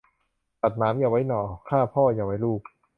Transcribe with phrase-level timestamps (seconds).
[0.61, 2.61] ตัดหนามอย่าไว้หน่อ ฆ่าพ่ออย่าไว้ลูก